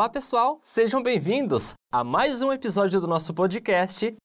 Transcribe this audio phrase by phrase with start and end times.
[0.00, 0.58] Olá, pessoal!
[0.62, 4.16] Sejam bem-vindos a mais um episódio do nosso podcast.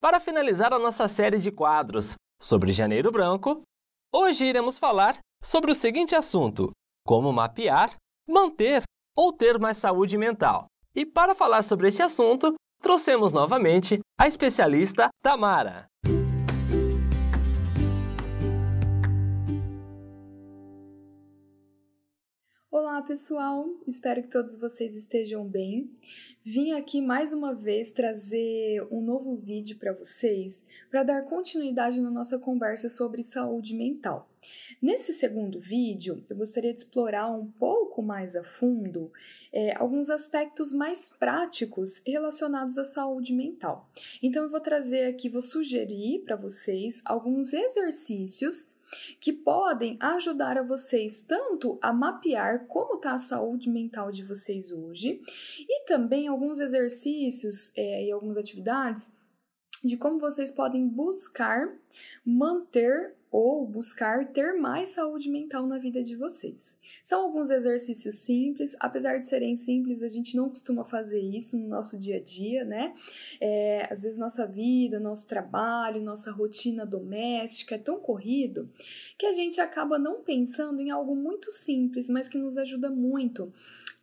[0.00, 3.60] Para finalizar a nossa série de quadros sobre Janeiro Branco,
[4.10, 6.70] hoje iremos falar sobre o seguinte assunto:
[7.06, 7.94] como mapear,
[8.26, 8.82] manter
[9.14, 10.64] ou ter mais saúde mental.
[10.94, 15.89] E para falar sobre este assunto, trouxemos novamente a especialista Tamara.
[22.72, 23.68] Olá, pessoal!
[23.84, 25.90] Espero que todos vocês estejam bem.
[26.44, 32.12] Vim aqui mais uma vez trazer um novo vídeo para vocês para dar continuidade na
[32.12, 34.30] nossa conversa sobre saúde mental.
[34.80, 39.10] Nesse segundo vídeo, eu gostaria de explorar um pouco mais a fundo
[39.52, 43.90] é, alguns aspectos mais práticos relacionados à saúde mental.
[44.22, 48.70] Então, eu vou trazer aqui, vou sugerir para vocês alguns exercícios
[49.20, 54.72] que podem ajudar a vocês tanto a mapear como está a saúde mental de vocês
[54.72, 55.22] hoje
[55.58, 59.12] e também alguns exercícios é, e algumas atividades
[59.82, 61.72] de como vocês podem buscar
[62.24, 66.76] manter ou buscar ter mais saúde mental na vida de vocês.
[67.04, 71.68] São alguns exercícios simples, apesar de serem simples, a gente não costuma fazer isso no
[71.68, 72.94] nosso dia a dia, né?
[73.40, 78.70] É, às vezes nossa vida, nosso trabalho, nossa rotina doméstica é tão corrido
[79.18, 83.52] que a gente acaba não pensando em algo muito simples, mas que nos ajuda muito,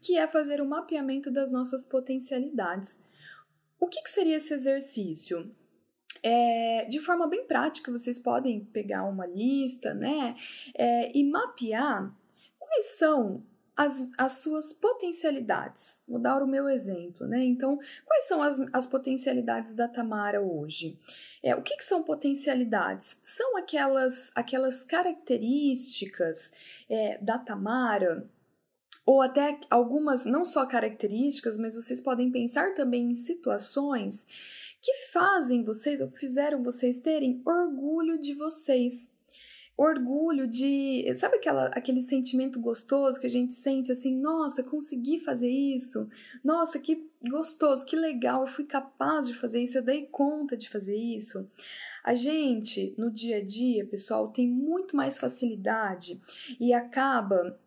[0.02, 3.02] que é fazer o mapeamento das nossas potencialidades.
[3.80, 5.50] O que, que seria esse exercício?
[6.23, 10.36] É, de forma bem prática, vocês podem pegar uma lista, né,
[10.73, 12.11] é, e mapear
[12.59, 13.44] quais são
[13.77, 16.02] as, as suas potencialidades.
[16.08, 17.44] Vou dar o meu exemplo, né?
[17.45, 20.97] Então, quais são as, as potencialidades da Tamara hoje?
[21.44, 23.16] É, o que, que são potencialidades?
[23.23, 26.52] São aquelas, aquelas características
[26.89, 28.28] é, da Tamara
[29.06, 34.28] ou até algumas, não só características, mas vocês podem pensar também em situações
[34.82, 39.10] que fazem vocês ou fizeram vocês terem orgulho de vocês.
[39.78, 41.06] Orgulho de.
[41.20, 44.20] Sabe aquela, aquele sentimento gostoso que a gente sente assim?
[44.20, 46.10] Nossa, consegui fazer isso.
[46.44, 50.68] Nossa, que gostoso, que legal, eu fui capaz de fazer isso, eu dei conta de
[50.68, 51.48] fazer isso.
[52.04, 56.20] A gente, no dia a dia, pessoal, tem muito mais facilidade
[56.59, 57.59] e acaba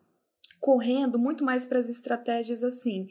[0.61, 3.09] correndo muito mais para as estratégias assim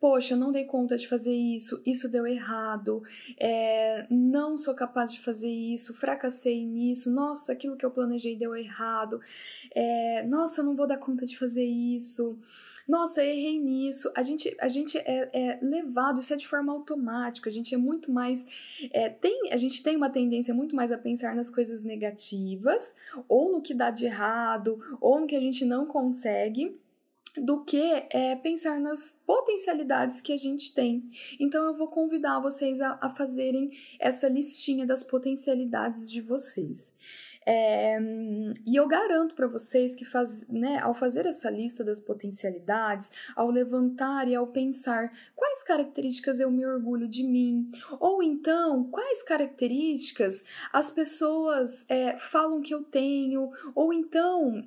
[0.00, 3.02] poxa, não dei conta de fazer isso, isso deu errado,
[3.36, 8.56] é, não sou capaz de fazer isso, fracassei nisso, nossa, aquilo que eu planejei deu
[8.56, 9.20] errado,
[9.74, 12.38] é, nossa, não vou dar conta de fazer isso.
[12.88, 14.10] Nossa, errei nisso.
[14.16, 17.48] A gente, a gente é, é levado, isso é de forma automática.
[17.48, 18.44] A gente é muito mais.
[18.92, 22.92] É, tem, a gente tem uma tendência muito mais a pensar nas coisas negativas,
[23.28, 26.76] ou no que dá de errado, ou no que a gente não consegue
[27.36, 31.10] do que é, pensar nas potencialidades que a gente tem.
[31.38, 36.94] Então, eu vou convidar vocês a, a fazerem essa listinha das potencialidades de vocês.
[37.46, 37.98] É,
[38.66, 43.50] e eu garanto para vocês que faz, né, ao fazer essa lista das potencialidades, ao
[43.50, 50.44] levantar e ao pensar quais características eu me orgulho de mim, ou então quais características
[50.72, 54.62] as pessoas é, falam que eu tenho, ou então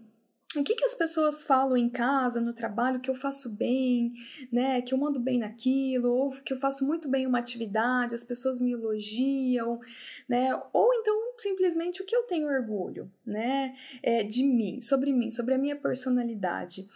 [0.56, 4.14] o que, que as pessoas falam em casa, no trabalho, que eu faço bem,
[4.52, 4.82] né?
[4.82, 8.60] Que eu mando bem naquilo, ou que eu faço muito bem uma atividade, as pessoas
[8.60, 9.80] me elogiam,
[10.28, 10.54] né?
[10.72, 13.76] Ou então simplesmente o que eu tenho orgulho, né?
[14.02, 16.88] É, de mim, sobre mim, sobre a minha personalidade.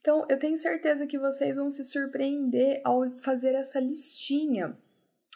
[0.00, 4.76] Então, eu tenho certeza que vocês vão se surpreender ao fazer essa listinha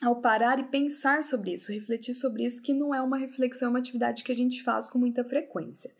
[0.02, 3.70] ao parar e pensar sobre isso, refletir sobre isso, que não é uma reflexão, é
[3.70, 5.90] uma atividade que a gente faz com muita frequência.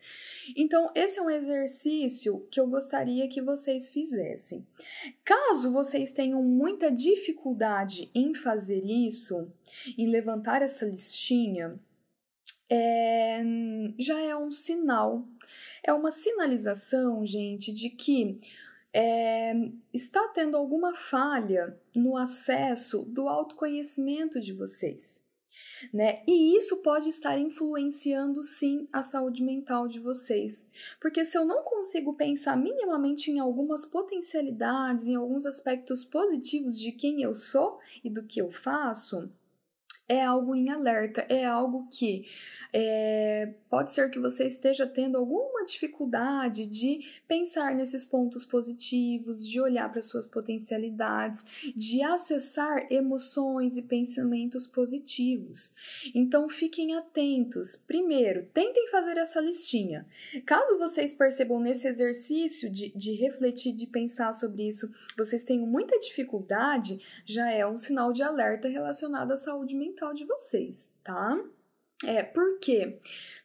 [0.55, 4.65] Então, esse é um exercício que eu gostaria que vocês fizessem.
[5.23, 9.51] Caso vocês tenham muita dificuldade em fazer isso,
[9.97, 11.79] em levantar essa listinha,
[12.67, 13.43] é,
[13.99, 15.27] já é um sinal,
[15.83, 18.39] é uma sinalização, gente, de que
[18.93, 19.53] é,
[19.93, 25.21] está tendo alguma falha no acesso do autoconhecimento de vocês.
[25.93, 26.23] Né?
[26.27, 30.67] E isso pode estar influenciando sim a saúde mental de vocês.
[30.99, 36.91] Porque se eu não consigo pensar minimamente em algumas potencialidades, em alguns aspectos positivos de
[36.91, 39.29] quem eu sou e do que eu faço,
[40.11, 42.25] é algo em alerta, é algo que
[42.73, 49.61] é, pode ser que você esteja tendo alguma dificuldade de pensar nesses pontos positivos, de
[49.61, 55.73] olhar para suas potencialidades, de acessar emoções e pensamentos positivos.
[56.13, 57.77] Então fiquem atentos.
[57.77, 60.05] Primeiro, tentem fazer essa listinha.
[60.45, 65.97] Caso vocês percebam nesse exercício de, de refletir, de pensar sobre isso, vocês tenham muita
[65.99, 71.39] dificuldade, já é um sinal de alerta relacionado à saúde mental de vocês, tá?
[72.03, 72.97] É, por quê?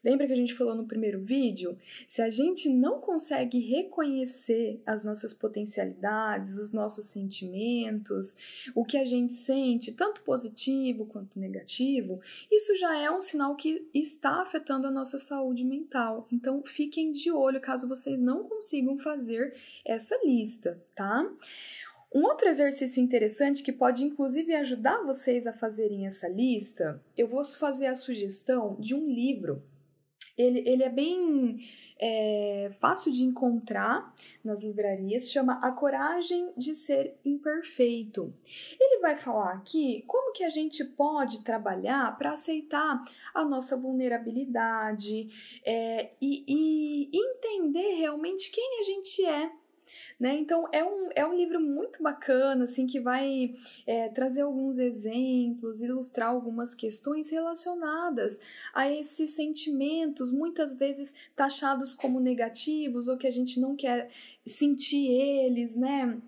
[0.03, 1.77] Lembra que a gente falou no primeiro vídeo?
[2.07, 8.37] Se a gente não consegue reconhecer as nossas potencialidades, os nossos sentimentos,
[8.75, 12.21] o que a gente sente, tanto positivo quanto negativo,
[12.51, 16.27] isso já é um sinal que está afetando a nossa saúde mental.
[16.33, 19.55] Então, fiquem de olho caso vocês não consigam fazer
[19.85, 21.31] essa lista, tá?
[22.17, 27.45] Um outro exercício interessante que pode inclusive ajudar vocês a fazerem essa lista, eu vou
[27.45, 29.63] fazer a sugestão de um livro.
[30.35, 31.61] Ele, ele é bem
[32.01, 38.33] é, fácil de encontrar nas livrarias, chama A Coragem de Ser Imperfeito.
[38.81, 43.05] Ele vai falar aqui como que a gente pode trabalhar para aceitar
[43.35, 45.29] a nossa vulnerabilidade
[45.63, 49.53] é, e, e entender realmente quem a gente é
[50.19, 50.37] né?
[50.39, 53.55] Então é um, é um livro muito bacana, assim, que vai
[53.87, 58.41] é, trazer alguns exemplos, ilustrar algumas questões relacionadas
[58.75, 64.11] a esses sentimentos, muitas vezes taxados como negativos ou que a gente não quer
[64.47, 66.19] sentir eles, né?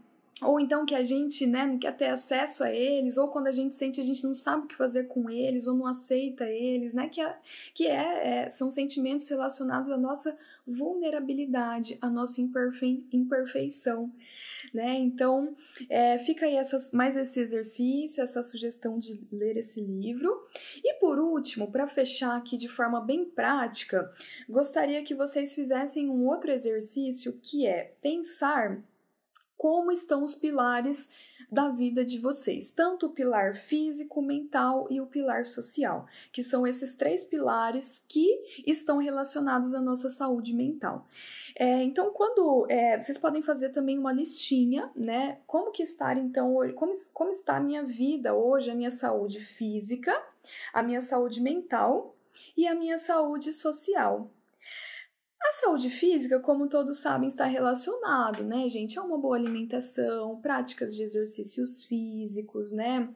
[0.42, 3.52] Ou então que a gente né, não quer ter acesso a eles, ou quando a
[3.52, 6.94] gente sente a gente não sabe o que fazer com eles, ou não aceita eles,
[6.94, 7.36] né, que, é,
[7.74, 10.36] que é, é são sentimentos relacionados à nossa
[10.66, 14.12] vulnerabilidade, à nossa imperfe, imperfeição.
[14.72, 14.98] Né?
[14.98, 15.56] Então,
[15.88, 20.46] é, fica aí essas, mais esse exercício, essa sugestão de ler esse livro.
[20.84, 24.12] E por último, para fechar aqui de forma bem prática,
[24.48, 28.82] gostaria que vocês fizessem um outro exercício que é pensar
[29.58, 31.10] como estão os pilares
[31.50, 36.66] da vida de vocês, tanto o pilar físico, mental e o pilar social, que são
[36.66, 38.28] esses três pilares que
[38.66, 41.08] estão relacionados à nossa saúde mental.
[41.56, 45.40] É, então, quando é, vocês podem fazer também uma listinha, né?
[45.46, 50.14] Como que está então, como, como está a minha vida hoje, a minha saúde física,
[50.72, 52.14] a minha saúde mental
[52.56, 54.30] e a minha saúde social.
[55.40, 60.94] A saúde física, como todos sabem, está relacionado, né, gente, a uma boa alimentação, práticas
[60.94, 63.08] de exercícios físicos, né?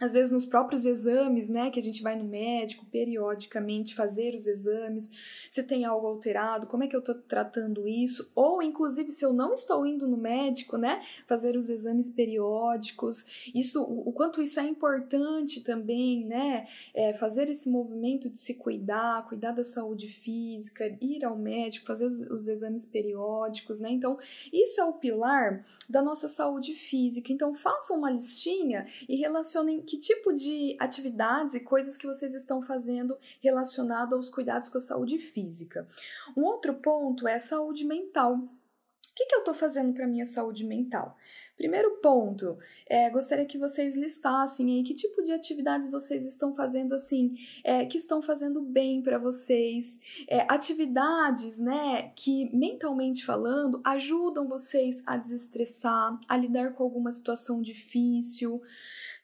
[0.00, 4.46] Às vezes nos próprios exames, né, que a gente vai no médico periodicamente fazer os
[4.46, 5.10] exames,
[5.50, 9.32] se tem algo alterado, como é que eu estou tratando isso, ou inclusive se eu
[9.32, 14.64] não estou indo no médico, né, fazer os exames periódicos, isso, o quanto isso é
[14.64, 21.24] importante também, né, é, fazer esse movimento de se cuidar, cuidar da saúde física, ir
[21.26, 24.18] ao médico, fazer os, os exames periódicos, né, então
[24.50, 29.98] isso é o pilar da nossa saúde física, então façam uma listinha e relacionem que
[29.98, 35.18] tipo de atividades e coisas que vocês estão fazendo relacionado aos cuidados com a saúde
[35.18, 35.88] física.
[36.36, 38.34] Um outro ponto é a saúde mental.
[38.34, 41.16] O que, que eu estou fazendo para minha saúde mental?
[41.56, 42.56] Primeiro ponto,
[42.86, 47.34] é, gostaria que vocês listassem aí que tipo de atividades vocês estão fazendo assim,
[47.64, 49.98] é, que estão fazendo bem para vocês,
[50.28, 57.60] é, atividades, né, que mentalmente falando ajudam vocês a desestressar, a lidar com alguma situação
[57.60, 58.62] difícil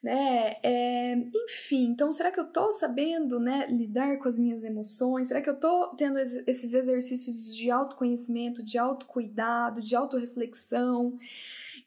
[0.07, 0.55] né?
[0.63, 5.27] É, enfim, então será que eu tô sabendo, né, lidar com as minhas emoções?
[5.27, 11.19] Será que eu tô tendo esses exercícios de autoconhecimento, de autocuidado, de autorreflexão?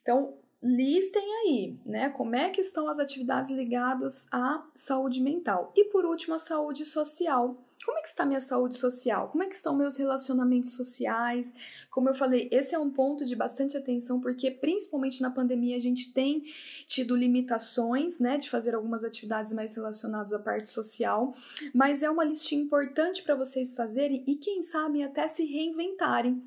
[0.02, 5.72] Então, listem aí, né, como é que estão as atividades ligadas à saúde mental.
[5.74, 7.56] E por último, a saúde social.
[7.82, 9.28] Como é que está minha saúde social?
[9.28, 11.50] Como é que estão meus relacionamentos sociais?
[11.90, 15.80] Como eu falei, esse é um ponto de bastante atenção porque principalmente na pandemia a
[15.80, 16.44] gente tem
[16.86, 21.34] tido limitações, né, de fazer algumas atividades mais relacionadas à parte social,
[21.72, 26.42] mas é uma listinha importante para vocês fazerem e quem sabe até se reinventarem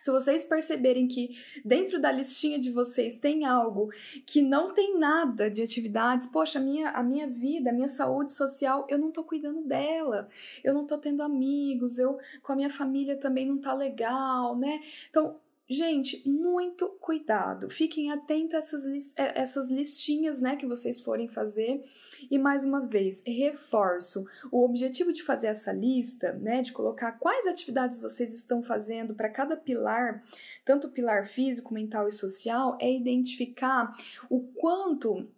[0.00, 3.90] se vocês perceberem que dentro da listinha de vocês tem algo
[4.24, 8.32] que não tem nada de atividades, poxa, a minha, a minha vida, a minha saúde
[8.32, 10.28] social, eu não tô cuidando dela,
[10.62, 14.80] eu não tô tendo amigos, eu com a minha família também não tá legal, né?
[15.10, 15.36] Então,
[15.70, 17.68] Gente, muito cuidado.
[17.68, 21.84] Fiquem atentos a essas, é, essas listinhas né, que vocês forem fazer.
[22.30, 27.46] E mais uma vez, reforço: o objetivo de fazer essa lista, né, de colocar quais
[27.46, 30.22] atividades vocês estão fazendo para cada pilar,
[30.64, 33.96] tanto pilar físico, mental e social, é identificar
[34.28, 35.28] o quanto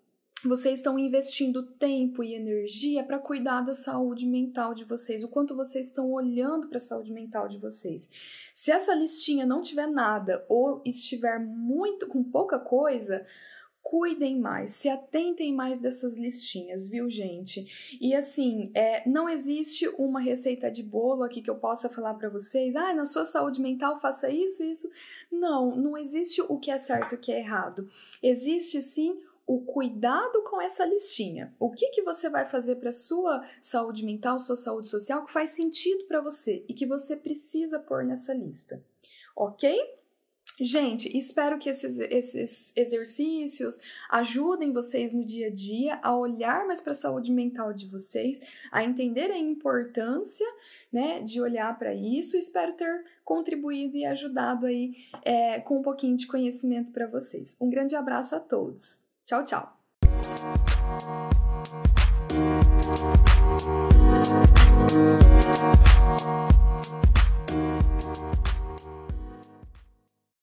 [0.43, 5.55] vocês estão investindo tempo e energia para cuidar da saúde mental de vocês, o quanto
[5.55, 8.09] vocês estão olhando para a saúde mental de vocês.
[8.55, 13.27] Se essa listinha não tiver nada ou estiver muito com pouca coisa,
[13.83, 17.99] cuidem mais, se atentem mais dessas listinhas, viu, gente?
[18.01, 22.29] E assim, é, não existe uma receita de bolo aqui que eu possa falar para
[22.29, 24.91] vocês, ah, na sua saúde mental faça isso, isso.
[25.31, 27.91] Não, não existe o que é certo e o que é errado.
[28.23, 31.53] Existe sim o cuidado com essa listinha.
[31.59, 35.51] O que, que você vai fazer para sua saúde mental, sua saúde social que faz
[35.51, 38.81] sentido para você e que você precisa pôr nessa lista,
[39.35, 40.00] ok?
[40.63, 43.81] Gente, espero que esses, esses exercícios
[44.11, 48.39] ajudem vocês no dia a dia a olhar mais para a saúde mental de vocês,
[48.71, 50.47] a entender a importância
[50.93, 52.37] né, de olhar para isso.
[52.37, 57.57] Espero ter contribuído e ajudado aí é, com um pouquinho de conhecimento para vocês.
[57.59, 58.99] Um grande abraço a todos.
[59.25, 59.79] Tchau, tchau.